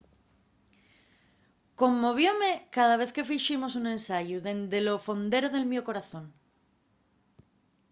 conmovióme 1.81 2.51
cada 2.77 2.95
vez 3.01 3.09
que 3.15 3.29
fiximos 3.31 3.73
un 3.79 3.85
ensayu 3.95 4.37
dende 4.47 4.79
lo 4.85 4.95
fondero 5.07 5.47
del 5.51 5.65
mio 5.71 5.81
corazón 5.87 6.25